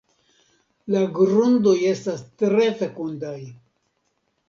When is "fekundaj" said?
2.83-3.39